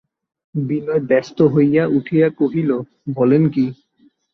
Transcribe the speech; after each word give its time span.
বিনয় 0.55 1.01
ব্যস্ত 1.09 1.37
হইয়া 1.53 1.83
উঠিয়া 1.97 2.27
কহিল, 2.39 2.69
বলেন 3.15 3.43
কী? 3.53 3.65